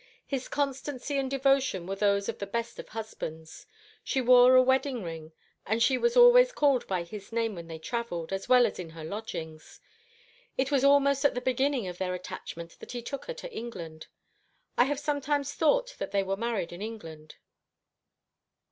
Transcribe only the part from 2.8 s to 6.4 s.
husbands. She wore a wedding ring, and she was